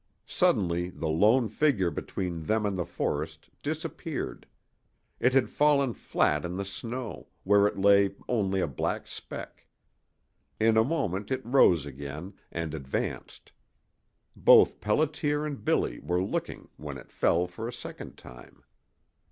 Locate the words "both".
14.35-14.81